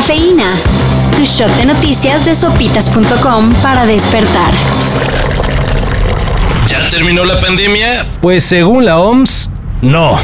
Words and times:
Cafeína. 0.00 0.46
Tu 1.14 1.26
shot 1.26 1.50
de 1.58 1.66
noticias 1.66 2.24
de 2.24 2.34
sopitas.com 2.34 3.52
para 3.62 3.84
despertar. 3.84 4.50
¿Ya 6.66 6.88
terminó 6.88 7.22
la 7.26 7.38
pandemia? 7.38 8.06
Pues 8.22 8.42
según 8.44 8.86
la 8.86 8.98
OMS, 8.98 9.50
no. 9.82 10.18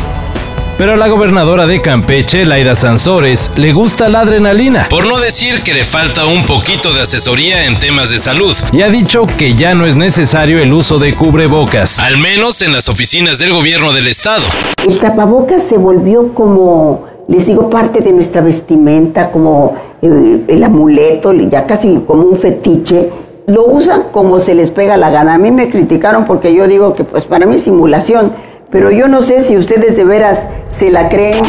Pero 0.79 0.95
a 0.95 0.97
la 0.97 1.09
gobernadora 1.09 1.67
de 1.67 1.83
Campeche, 1.83 2.47
Laida 2.47 2.75
Sansores, 2.75 3.51
le 3.57 3.73
gusta 3.73 4.09
la 4.11 4.21
adrenalina 4.21 4.87
Por 4.89 5.07
no 5.07 5.19
decir 5.19 5.63
que 5.63 5.73
le 5.75 5.85
falta 5.85 6.25
un 6.25 6.43
poquito 6.45 6.95
de 6.95 7.03
asesoría 7.03 7.67
en 7.67 7.79
temas 7.79 8.11
de 8.11 8.17
salud. 8.19 8.57
y 8.73 8.81
ha 8.81 8.89
dicho 8.89 9.27
que 9.37 9.57
ya 9.57 9.75
no 9.75 9.85
es 9.85 9.97
necesario 9.97 10.59
el 10.59 10.73
uso 10.73 10.99
de 10.99 11.13
cubrebocas. 11.13 11.99
Al 11.99 12.17
menos 12.17 12.63
en 12.63 12.73
las 12.73 12.89
oficinas 12.89 13.39
del 13.39 13.53
gobierno 13.53 13.93
del 13.93 14.07
estado. 14.07 14.43
El 14.89 14.97
tapabocas 14.99 15.65
se 15.69 15.77
volvió 15.77 16.33
como, 16.33 17.05
les 17.29 17.47
digo, 17.47 17.69
parte 17.69 18.01
de 18.01 18.13
nuestra 18.13 18.41
vestimenta, 18.41 19.31
como 19.31 19.75
eh, 20.01 20.45
el 20.47 20.65
amuleto, 20.65 21.33
ya 21.33 21.67
casi 21.67 22.03
como 22.07 22.23
un 22.23 22.37
fetiche. 22.37 23.11
Lo 23.47 23.67
usan 23.67 24.05
como 24.11 24.41
se 24.41 24.55
les 24.55 24.71
pega 24.71 24.97
la 24.97 25.11
gana. 25.11 25.35
A 25.35 25.39
mí 25.39 25.51
me 25.51 25.71
criticaron 25.71 26.25
porque 26.25 26.55
yo 26.55 26.67
digo 26.67 26.95
que 26.95 27.05
pues 27.05 27.25
para 27.25 27.47
mí 27.47 27.57
es 27.57 27.63
simulación, 27.63 28.33
pero 28.71 28.91
yo 28.91 29.09
no 29.09 29.23
sé 29.23 29.43
si 29.43 29.57
ustedes 29.57 29.97
de 29.97 30.05
veras 30.05 30.47
se 30.69 30.91
la 30.91 31.09
creen. 31.09 31.43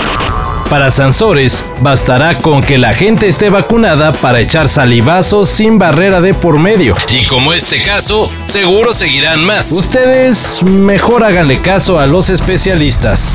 Para 0.69 0.91
Sansores, 0.91 1.63
bastará 1.81 2.37
con 2.37 2.61
que 2.61 2.77
la 2.77 2.93
gente 2.93 3.27
esté 3.27 3.49
vacunada 3.49 4.11
para 4.11 4.41
echar 4.41 4.67
salivazos 4.67 5.47
sin 5.47 5.79
barrera 5.79 6.19
de 6.19 6.33
por 6.33 6.59
medio. 6.59 6.95
Y 7.09 7.25
como 7.27 7.53
este 7.53 7.81
caso, 7.81 8.29
seguro 8.47 8.91
seguirán 8.93 9.45
más. 9.45 9.71
Ustedes 9.71 10.61
mejor 10.63 11.23
háganle 11.23 11.61
caso 11.61 11.97
a 11.97 12.05
los 12.05 12.29
especialistas. 12.29 13.33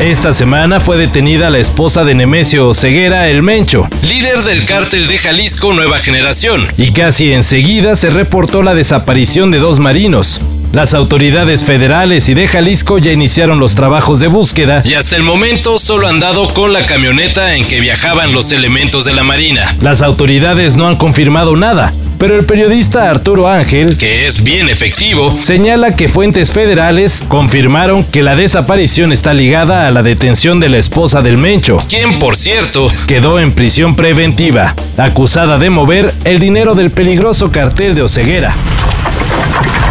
Esta 0.00 0.32
semana 0.34 0.80
fue 0.80 0.96
detenida 0.96 1.50
la 1.50 1.58
esposa 1.58 2.04
de 2.04 2.14
Nemesio 2.14 2.74
Ceguera, 2.74 3.28
el 3.28 3.42
Mencho, 3.42 3.88
Líder 4.02 4.38
del 4.38 4.64
cártel 4.64 5.06
de 5.06 5.16
Jalisco 5.18 5.72
Nueva 5.72 5.98
Generación. 5.98 6.60
y 6.76 6.92
casi 6.92 7.32
enseguida 7.32 7.96
se 7.96 8.10
reportó 8.10 8.62
la 8.62 8.74
desaparición 8.74 9.50
de 9.50 9.58
dos 9.58 9.78
marinos. 9.78 10.40
Las 10.72 10.92
autoridades 10.92 11.64
federales 11.64 12.28
y 12.28 12.34
de 12.34 12.48
Jalisco 12.48 12.98
ya 12.98 13.12
iniciaron 13.12 13.60
los 13.60 13.76
trabajos 13.76 14.18
de 14.18 14.26
búsqueda 14.26 14.82
Y 14.84 14.94
hasta 14.94 15.14
el 15.14 15.22
momento 15.22 15.78
solo 15.78 16.08
han 16.08 16.18
dado 16.18 16.48
con 16.52 16.72
la 16.72 16.84
camioneta 16.84 17.54
en 17.54 17.64
que 17.64 17.78
viajaban 17.80 18.32
los 18.32 18.50
elementos 18.50 19.04
de 19.04 19.12
la 19.14 19.22
Marina. 19.22 19.62
Las 19.80 20.02
autoridades 20.02 20.74
no 20.74 20.88
han 20.88 20.96
confirmado 20.96 21.54
nada, 21.54 21.92
pero 22.18 22.38
el 22.38 22.44
periodista 22.46 23.08
Arturo 23.10 23.48
Ángel 23.48 23.96
Que 23.98 24.26
es 24.26 24.42
bien 24.44 24.68
efectivo. 24.68 25.36
señala 25.36 25.92
que 25.92 26.08
fuentes 26.08 26.50
federales 26.52 27.24
confirmaron 27.28 28.04
que 28.04 28.22
la 28.22 28.36
desaparición 28.36 29.12
está 29.12 29.34
ligada 29.34 29.86
a 29.86 29.90
la 29.90 30.02
detención 30.02 30.60
de 30.60 30.68
la 30.68 30.78
esposa 30.78 31.22
del 31.22 31.36
Mencho. 31.36 31.78
Quien, 31.88 32.18
por 32.18 32.36
cierto, 32.36 32.88
Quedó 33.06 33.38
en 33.38 33.52
prisión 33.52 33.94
preventiva, 33.94 34.74
acusada 34.96 35.58
de 35.58 35.70
mover 35.70 36.12
el 36.24 36.38
dinero 36.38 36.74
del 36.74 36.90
peligroso 36.90 37.50
cartel 37.50 37.94
de 37.94 38.02
Oceguera. 38.02 38.54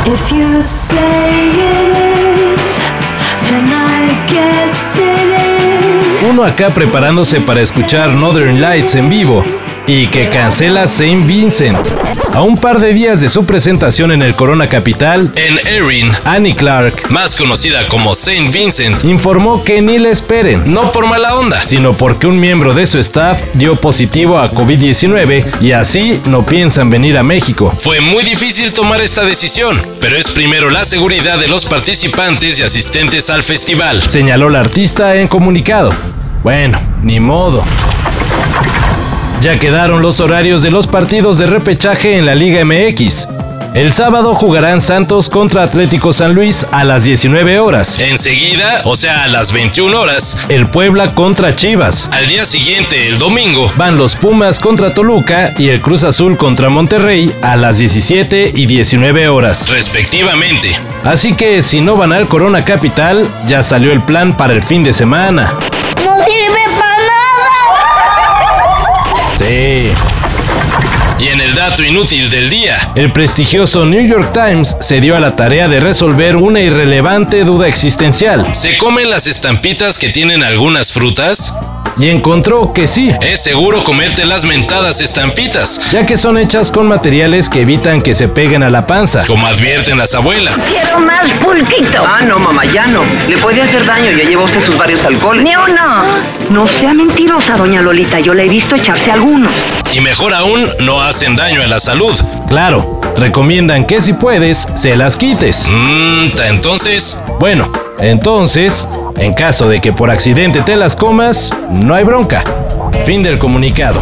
If 0.06 0.32
you 0.32 0.62
say 0.62 0.98
it 0.98 1.98
is, 1.98 3.50
then 3.50 3.66
I 3.68 4.32
guess 4.32 4.96
it 4.98 6.22
is. 6.24 6.30
Uno 6.30 6.44
acá 6.44 6.70
preparándose 6.72 7.40
para 7.42 7.62
escuchar 7.62 8.10
Northern 8.10 8.60
Lights 8.60 8.96
en 8.96 9.10
vivo 9.10 9.44
y 9.88 10.08
que 10.08 10.30
cancela 10.30 10.88
Saint 10.88 11.26
Vincent. 11.26 11.78
A 12.34 12.42
un 12.42 12.58
par 12.58 12.80
de 12.80 12.94
días 12.94 13.22
de 13.22 13.30
su 13.30 13.46
presentación 13.46 14.12
en 14.12 14.22
el 14.22 14.36
Corona 14.36 14.68
Capital, 14.68 15.32
en 15.36 15.68
Erin, 15.68 16.12
Annie 16.26 16.56
Clark 16.56 17.10
más 17.10 17.38
conocida 17.38 17.88
como 17.90 18.16
Saint 18.16 18.52
Vincent, 18.52 19.04
informó 19.04 19.64
que 19.64 19.82
ni 19.82 20.00
le 20.00 20.10
esperen, 20.10 20.74
no 20.74 20.92
por 20.92 21.06
mala 21.08 21.36
onda, 21.36 21.58
sino 21.58 21.94
porque 21.94 22.28
un 22.28 22.40
miembro 22.40 22.74
de 22.74 22.88
su 22.88 22.98
staff 23.00 23.40
dio 23.54 23.76
positivo 23.76 24.40
a 24.40 24.52
COVID-19 24.52 25.62
y 25.62 25.72
así 25.74 26.20
no 26.26 26.44
piensan 26.44 26.90
venir 26.90 27.18
a 27.18 27.24
México. 27.24 27.72
Fue 27.78 28.02
muy 28.02 28.24
difícil 28.24 28.74
tomar 28.74 29.02
esta 29.02 29.24
decisión, 29.24 29.80
pero 30.02 30.18
es 30.18 30.32
primero 30.32 30.70
la 30.70 30.86
seguridad 30.86 31.38
de 31.38 31.48
los 31.48 31.66
participantes 31.66 32.60
y 32.60 32.64
asistentes 32.64 33.30
al 33.30 33.44
festival. 33.44 34.02
señaló 34.02 34.50
la 34.50 34.60
artista 34.60 35.16
en 35.16 35.28
comunicado. 35.28 35.94
Bueno, 36.44 36.80
ni 37.04 37.20
modo. 37.20 37.64
Ya 39.44 39.58
quedaron 39.60 40.02
los 40.02 40.20
horarios 40.22 40.62
de 40.62 40.72
los 40.72 40.88
partidos 40.88 41.38
de 41.38 41.46
repechaje 41.48 42.18
en 42.18 42.26
la 42.26 42.34
Liga 42.34 42.64
MX. 42.64 43.28
El 43.74 43.92
sábado 43.92 44.36
jugarán 44.36 44.80
Santos 44.80 45.28
contra 45.30 45.64
Atlético 45.64 46.14
San 46.14 46.34
Luis 46.36 46.66
a 46.72 46.84
las 46.86 47.04
19 47.04 47.60
horas. 47.60 48.00
Enseguida, 48.00 48.80
o 48.86 48.96
sea, 48.96 49.24
a 49.24 49.28
las 49.28 49.52
21 49.52 50.00
horas, 50.00 50.46
El 50.48 50.68
Puebla 50.68 51.14
contra 51.16 51.56
Chivas. 51.56 52.08
al 52.14 52.28
día 52.28 52.46
siguiente, 52.46 53.08
el 53.10 53.18
domingo, 53.18 53.70
Van 53.76 53.98
los 53.98 54.16
Pumas 54.16 54.60
contra 54.60 54.94
Toluca 54.94 55.52
y 55.58 55.70
el 55.70 55.82
Cruz 55.82 56.04
Azul 56.04 56.38
contra 56.38 56.70
Monterrey 56.70 57.34
a 57.42 57.56
las 57.58 57.80
17 57.80 58.52
y 58.56 58.66
19 58.68 59.28
horas. 59.28 59.70
respectivamente. 59.70 60.70
Así 61.04 61.34
que 61.34 61.62
si 61.64 61.82
no 61.82 61.98
van 61.98 62.14
al 62.14 62.28
Corona 62.28 62.64
Capital, 62.64 63.28
ya 63.48 63.62
salió 63.64 63.92
el 63.92 64.02
plan 64.04 64.38
para 64.38 64.54
el 64.54 64.62
fin 64.64 64.84
de 64.84 64.94
semana. 64.94 65.52
no 66.06 66.24
sirve 66.24 66.64
para 66.80 66.98
nada. 66.98 67.10
Sí. 69.40 69.90
Y 71.20 71.28
en 71.30 71.40
el 71.54 71.60
dato 71.60 71.84
inútil 71.84 72.28
del 72.32 72.50
día, 72.50 72.76
El 72.96 73.12
prestigioso 73.12 73.86
New 73.86 74.04
York 74.08 74.34
Times 74.34 74.76
se 74.82 75.00
dio 75.00 75.16
a 75.16 75.20
la 75.20 75.36
tarea 75.36 75.68
de 75.68 75.80
resolver 75.80 76.36
una 76.36 76.60
irrelevante 76.62 77.44
duda 77.44 77.68
existencial 77.68 78.48
¿se 78.56 78.76
comen 78.80 79.08
las 79.12 79.28
estampitas 79.28 80.00
que 80.00 80.10
tienen 80.10 80.42
algunas 80.42 80.92
frutas? 80.92 81.60
y 81.96 82.10
encontró 82.10 82.74
que 82.74 82.88
sí, 82.88 83.12
Es 83.22 83.40
seguro 83.42 83.84
comerte 83.84 84.26
las 84.26 84.46
mentadas 84.46 85.00
estampitas, 85.00 85.92
ya 85.92 86.08
que 86.08 86.18
son 86.18 86.40
hechas 86.40 86.72
con 86.72 86.88
materiales 86.88 87.50
que 87.50 87.62
evitan 87.62 88.02
que 88.02 88.16
se 88.16 88.28
peguen 88.28 88.64
a 88.64 88.72
la 88.72 88.88
panza. 88.88 89.24
como 89.28 89.46
advierten 89.46 90.00
las 90.00 90.16
abuelas. 90.16 90.58
Quiero 90.68 91.00
más 91.02 91.32
pulquito. 91.38 92.04
Ah, 92.04 92.22
no, 92.28 92.40
mamá, 92.40 92.64
ya 92.66 92.88
no. 92.88 93.02
Le 93.30 93.38
puede 93.38 93.62
hacer 93.62 93.86
daño, 93.86 94.10
ya 94.10 94.24
lleva 94.24 94.44
usted 94.44 94.66
sus 94.66 94.76
varios 94.76 95.06
alcoholes. 95.06 95.44
Ni 95.44 95.56
uno. 95.56 96.04
No 96.54 96.68
sea 96.68 96.94
mentirosa, 96.94 97.58
doña 97.58 97.82
Lolita, 97.82 98.20
yo 98.20 98.32
le 98.36 98.46
he 98.46 98.48
visto 98.48 98.76
echarse 98.76 99.12
algunos. 99.12 99.52
Y 99.92 100.02
mejor 100.02 100.36
aún, 100.36 100.64
no 100.82 101.02
hacen 101.02 101.36
daño 101.36 101.64
a 101.64 101.68
la 101.68 101.80
salud. 101.80 102.14
Claro, 102.48 103.02
recomiendan 103.18 103.86
que 103.86 104.02
si 104.02 104.14
puedes, 104.14 104.68
se 104.76 104.96
las 104.96 105.18
quites. 105.18 105.68
Mmm, 105.68 106.28
entonces, 106.52 107.24
Bueno, 107.40 107.72
entonces, 108.00 108.88
en 109.18 109.34
caso 109.34 109.68
de 109.68 109.82
que 109.82 109.94
por 109.94 110.12
accidente 110.12 110.62
te 110.62 110.76
las 110.76 110.96
comas, 110.96 111.50
no 111.72 111.96
hay 111.96 112.04
bronca. 112.04 112.44
Fin 113.04 113.24
del 113.24 113.40
comunicado. 113.40 114.00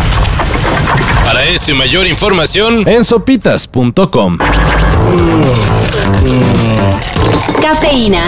para 1.23 1.45
esto 1.45 1.71
y 1.71 1.75
mayor 1.75 2.05
información, 2.05 2.83
En 2.85 3.05
sopitas.com. 3.05 4.37
Cafeína. 7.61 8.27